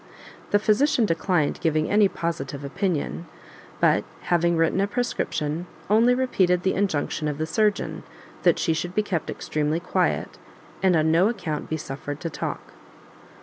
The 0.49 0.57
physician 0.57 1.05
declined 1.05 1.59
giving 1.61 1.87
any 1.91 2.07
positive 2.07 2.63
opinion, 2.63 3.27
but, 3.79 4.03
having 4.21 4.57
written 4.57 4.81
a 4.81 4.87
prescription, 4.87 5.67
only 5.91 6.15
repeated 6.15 6.63
the 6.63 6.73
injunction 6.73 7.27
of 7.27 7.37
the 7.37 7.45
surgeon, 7.45 8.01
that 8.41 8.57
she 8.57 8.73
should 8.73 8.95
be 8.95 9.03
kept 9.03 9.29
extremely 9.29 9.79
quiet, 9.79 10.39
and 10.81 10.95
on 10.95 11.11
no 11.11 11.29
account 11.29 11.69
be 11.69 11.77
suffered 11.77 12.19
to 12.21 12.31
talk. 12.31 12.71